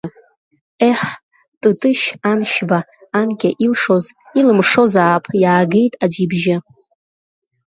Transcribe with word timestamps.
Еҳ, 0.89 1.01
Тытышь 1.61 2.05
Аншьба 2.31 2.79
анкьа 3.19 3.49
илшоз 3.65 4.05
илымшозаап, 4.39 5.25
иаагеит 5.41 5.93
аӡәы 6.03 6.19
ибжьы. 6.25 6.57